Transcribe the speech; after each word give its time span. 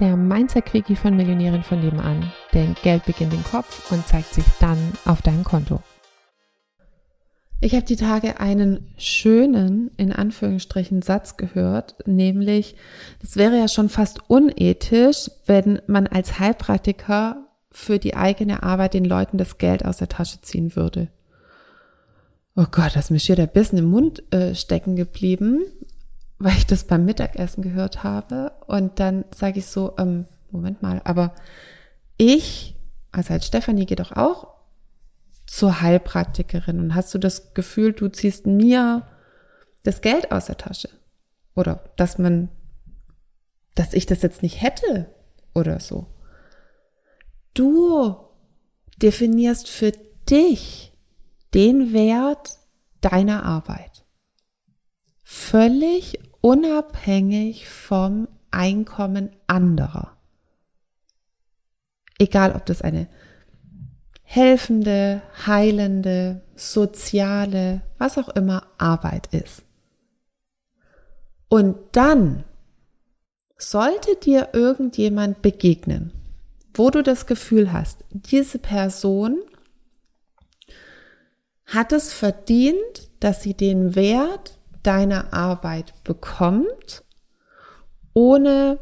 der 0.00 0.16
Mindset-Quickie 0.16 0.96
von 0.96 1.14
Millionären 1.14 1.62
von 1.62 1.80
nebenan. 1.80 2.32
Denn 2.54 2.74
Geld 2.82 3.04
beginnt 3.04 3.34
im 3.34 3.44
Kopf 3.44 3.92
und 3.92 4.06
zeigt 4.08 4.34
sich 4.34 4.44
dann 4.58 4.78
auf 5.04 5.22
deinem 5.22 5.44
Konto. 5.44 5.80
Ich 7.62 7.74
habe 7.74 7.84
die 7.84 7.96
Tage 7.96 8.40
einen 8.40 8.94
schönen, 8.96 9.90
in 9.98 10.12
Anführungsstrichen, 10.12 11.02
Satz 11.02 11.36
gehört, 11.36 11.94
nämlich, 12.06 12.74
es 13.22 13.36
wäre 13.36 13.58
ja 13.58 13.68
schon 13.68 13.90
fast 13.90 14.30
unethisch, 14.30 15.30
wenn 15.44 15.82
man 15.86 16.06
als 16.06 16.38
Heilpraktiker 16.38 17.46
für 17.70 17.98
die 17.98 18.16
eigene 18.16 18.62
Arbeit 18.62 18.94
den 18.94 19.04
Leuten 19.04 19.36
das 19.36 19.58
Geld 19.58 19.84
aus 19.84 19.98
der 19.98 20.08
Tasche 20.08 20.40
ziehen 20.40 20.74
würde. 20.74 21.08
Oh 22.56 22.66
Gott, 22.70 22.92
das 22.94 23.04
ist 23.04 23.10
mir 23.10 23.20
schier 23.20 23.36
der 23.36 23.46
Bissen 23.46 23.78
im 23.78 23.90
Mund 23.90 24.22
äh, 24.32 24.54
stecken 24.54 24.96
geblieben, 24.96 25.60
weil 26.40 26.56
ich 26.56 26.66
das 26.66 26.84
beim 26.84 27.04
Mittagessen 27.04 27.62
gehört 27.62 28.02
habe. 28.02 28.52
Und 28.66 28.98
dann 28.98 29.26
sage 29.32 29.60
ich 29.60 29.66
so, 29.66 29.94
ähm, 29.98 30.26
Moment 30.50 30.82
mal, 30.82 31.00
aber 31.04 31.34
ich, 32.16 32.74
also 33.12 33.34
als 33.34 33.46
Stefanie 33.46 33.86
geht 33.86 34.00
doch 34.00 34.12
auch 34.12 34.48
zur 35.46 35.80
Heilpraktikerin 35.80 36.80
und 36.80 36.94
hast 36.94 37.14
du 37.14 37.18
das 37.18 37.54
Gefühl, 37.54 37.92
du 37.92 38.08
ziehst 38.08 38.46
mir 38.46 39.06
das 39.84 40.00
Geld 40.00 40.32
aus 40.32 40.46
der 40.46 40.56
Tasche? 40.56 40.88
Oder 41.54 41.84
dass 41.96 42.18
man, 42.18 42.48
dass 43.74 43.92
ich 43.92 44.06
das 44.06 44.22
jetzt 44.22 44.42
nicht 44.42 44.62
hätte 44.62 45.14
oder 45.54 45.78
so. 45.78 46.06
Du 47.52 48.16
definierst 48.96 49.68
für 49.68 49.92
dich 50.28 50.96
den 51.52 51.92
Wert 51.92 52.58
deiner 53.00 53.44
Arbeit. 53.44 54.04
Völlig 55.22 56.18
unabhängig 56.40 57.68
vom 57.68 58.28
Einkommen 58.50 59.30
anderer. 59.46 60.16
Egal, 62.18 62.54
ob 62.54 62.66
das 62.66 62.82
eine 62.82 63.08
helfende, 64.22 65.22
heilende, 65.46 66.42
soziale, 66.54 67.82
was 67.98 68.16
auch 68.16 68.28
immer 68.28 68.66
Arbeit 68.78 69.26
ist. 69.34 69.64
Und 71.48 71.76
dann 71.92 72.44
sollte 73.58 74.14
dir 74.16 74.50
irgendjemand 74.52 75.42
begegnen, 75.42 76.12
wo 76.74 76.90
du 76.90 77.02
das 77.02 77.26
Gefühl 77.26 77.72
hast, 77.72 78.04
diese 78.10 78.60
Person 78.60 79.40
hat 81.66 81.92
es 81.92 82.12
verdient, 82.12 83.10
dass 83.18 83.42
sie 83.42 83.54
den 83.54 83.96
Wert 83.96 84.59
deiner 84.82 85.32
Arbeit 85.32 85.92
bekommt, 86.04 87.04
ohne 88.14 88.78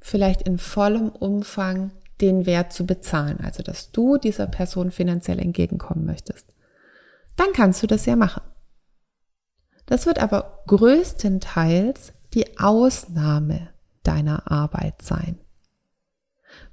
vielleicht 0.00 0.42
in 0.42 0.58
vollem 0.58 1.08
Umfang 1.08 1.92
den 2.20 2.46
Wert 2.46 2.72
zu 2.72 2.86
bezahlen, 2.86 3.40
also 3.42 3.62
dass 3.62 3.90
du 3.90 4.16
dieser 4.16 4.46
Person 4.46 4.90
finanziell 4.90 5.38
entgegenkommen 5.38 6.04
möchtest, 6.04 6.46
dann 7.36 7.52
kannst 7.52 7.82
du 7.82 7.86
das 7.86 8.06
ja 8.06 8.16
machen. 8.16 8.42
Das 9.86 10.06
wird 10.06 10.20
aber 10.20 10.62
größtenteils 10.66 12.12
die 12.34 12.58
Ausnahme 12.58 13.70
deiner 14.02 14.50
Arbeit 14.50 15.02
sein. 15.02 15.38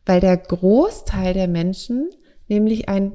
Weil 0.06 0.20
der 0.20 0.38
Großteil 0.38 1.34
der 1.34 1.48
Menschen 1.48 2.10
nämlich 2.48 2.90
ein 2.90 3.14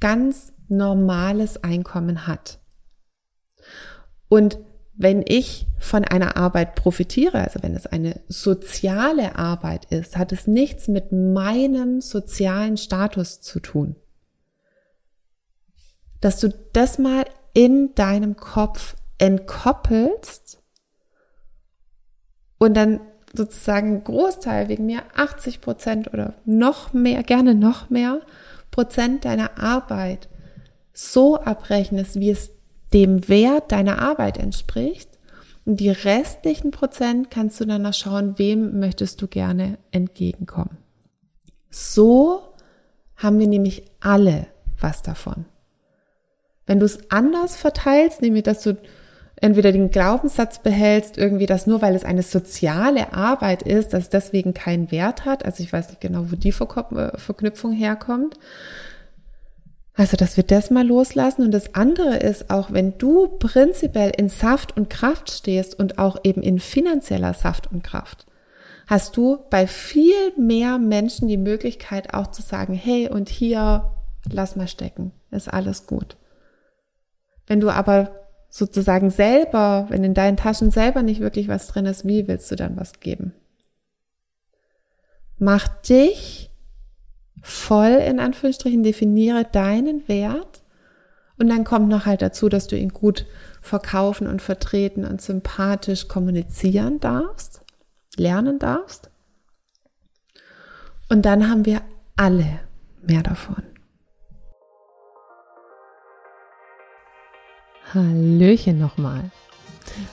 ganz 0.00 0.52
normales 0.68 1.62
Einkommen 1.62 2.26
hat. 2.26 2.60
Und 4.28 4.58
wenn 4.94 5.24
ich 5.26 5.66
von 5.78 6.04
einer 6.04 6.36
Arbeit 6.36 6.74
profitiere, 6.74 7.40
also 7.40 7.62
wenn 7.62 7.74
es 7.74 7.86
eine 7.86 8.20
soziale 8.28 9.36
Arbeit 9.36 9.86
ist, 9.86 10.16
hat 10.16 10.32
es 10.32 10.46
nichts 10.46 10.88
mit 10.88 11.12
meinem 11.12 12.00
sozialen 12.00 12.76
Status 12.76 13.40
zu 13.40 13.60
tun. 13.60 13.96
Dass 16.20 16.38
du 16.38 16.48
das 16.72 16.98
mal 16.98 17.24
in 17.54 17.94
deinem 17.94 18.36
Kopf 18.36 18.96
entkoppelst 19.18 20.62
und 22.58 22.74
dann 22.74 23.00
sozusagen 23.32 24.04
Großteil 24.04 24.68
wegen 24.68 24.86
mir 24.86 25.02
80 25.14 25.60
Prozent 25.60 26.12
oder 26.12 26.34
noch 26.44 26.92
mehr, 26.92 27.22
gerne 27.22 27.54
noch 27.54 27.90
mehr 27.90 28.20
Prozent 28.70 29.24
deiner 29.24 29.58
Arbeit 29.58 30.28
so 30.92 31.36
abrechnest, 31.36 32.16
wie 32.16 32.30
es 32.30 32.50
dem 32.92 33.28
Wert 33.28 33.72
deiner 33.72 34.00
Arbeit 34.00 34.38
entspricht. 34.38 35.08
Und 35.64 35.78
die 35.78 35.90
restlichen 35.90 36.70
Prozent 36.70 37.30
kannst 37.30 37.60
du 37.60 37.64
dann 37.64 37.82
noch 37.82 37.94
schauen, 37.94 38.38
wem 38.38 38.80
möchtest 38.80 39.20
du 39.22 39.28
gerne 39.28 39.78
entgegenkommen. 39.92 40.78
So 41.70 42.40
haben 43.16 43.38
wir 43.38 43.46
nämlich 43.46 43.84
alle 44.00 44.46
was 44.80 45.02
davon. 45.02 45.44
Wenn 46.66 46.80
du 46.80 46.86
es 46.86 47.10
anders 47.10 47.56
verteilst, 47.56 48.22
nämlich 48.22 48.44
dass 48.44 48.62
du 48.62 48.76
entweder 49.36 49.72
den 49.72 49.90
Glaubenssatz 49.90 50.60
behältst, 50.62 51.16
irgendwie, 51.18 51.46
dass 51.46 51.66
nur 51.66 51.82
weil 51.82 51.94
es 51.94 52.04
eine 52.04 52.22
soziale 52.22 53.12
Arbeit 53.12 53.62
ist, 53.62 53.92
dass 53.92 54.04
es 54.04 54.08
deswegen 54.10 54.54
keinen 54.54 54.90
Wert 54.90 55.24
hat. 55.24 55.44
Also 55.44 55.62
ich 55.62 55.72
weiß 55.72 55.88
nicht 55.88 56.00
genau, 56.00 56.30
wo 56.30 56.36
die 56.36 56.52
Verknüpfung 56.52 57.72
herkommt. 57.72 58.38
Also, 60.00 60.16
dass 60.16 60.38
wir 60.38 60.44
das 60.44 60.70
mal 60.70 60.86
loslassen. 60.86 61.42
Und 61.42 61.50
das 61.50 61.74
andere 61.74 62.16
ist 62.16 62.48
auch, 62.48 62.72
wenn 62.72 62.96
du 62.96 63.28
prinzipiell 63.28 64.10
in 64.16 64.30
Saft 64.30 64.74
und 64.74 64.88
Kraft 64.88 65.30
stehst 65.30 65.78
und 65.78 65.98
auch 65.98 66.16
eben 66.24 66.42
in 66.42 66.58
finanzieller 66.58 67.34
Saft 67.34 67.70
und 67.70 67.84
Kraft, 67.84 68.24
hast 68.86 69.18
du 69.18 69.40
bei 69.50 69.66
viel 69.66 70.14
mehr 70.38 70.78
Menschen 70.78 71.28
die 71.28 71.36
Möglichkeit 71.36 72.14
auch 72.14 72.28
zu 72.28 72.40
sagen, 72.40 72.72
hey, 72.72 73.10
und 73.10 73.28
hier, 73.28 73.90
lass 74.32 74.56
mal 74.56 74.68
stecken, 74.68 75.12
ist 75.32 75.52
alles 75.52 75.86
gut. 75.86 76.16
Wenn 77.46 77.60
du 77.60 77.68
aber 77.68 78.10
sozusagen 78.48 79.10
selber, 79.10 79.84
wenn 79.90 80.02
in 80.02 80.14
deinen 80.14 80.38
Taschen 80.38 80.70
selber 80.70 81.02
nicht 81.02 81.20
wirklich 81.20 81.46
was 81.46 81.66
drin 81.66 81.84
ist, 81.84 82.06
wie 82.06 82.26
willst 82.26 82.50
du 82.50 82.56
dann 82.56 82.78
was 82.78 83.00
geben? 83.00 83.34
Mach 85.36 85.68
dich 85.68 86.49
voll 87.42 87.90
in 87.90 88.20
Anführungsstrichen 88.20 88.82
definiere 88.82 89.44
deinen 89.44 90.06
Wert 90.08 90.62
und 91.38 91.48
dann 91.48 91.64
kommt 91.64 91.88
noch 91.88 92.04
halt 92.04 92.20
dazu, 92.20 92.50
dass 92.50 92.66
du 92.66 92.76
ihn 92.76 92.90
gut 92.90 93.24
verkaufen 93.62 94.26
und 94.26 94.42
vertreten 94.42 95.06
und 95.06 95.22
sympathisch 95.22 96.06
kommunizieren 96.06 97.00
darfst, 97.00 97.62
lernen 98.16 98.58
darfst. 98.58 99.10
Und 101.08 101.24
dann 101.24 101.48
haben 101.48 101.64
wir 101.64 101.80
alle 102.16 102.60
mehr 103.02 103.22
davon. 103.22 103.62
Hallöchen 107.94 108.78
nochmal. 108.78 109.30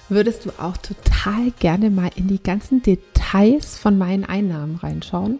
Würdest 0.10 0.46
du 0.46 0.52
auch 0.58 0.78
total 0.78 1.52
gerne 1.60 1.90
mal 1.90 2.10
in 2.16 2.28
die 2.28 2.42
ganzen 2.42 2.82
Details 2.82 3.78
von 3.78 3.98
meinen 3.98 4.24
Einnahmen 4.24 4.78
reinschauen? 4.78 5.40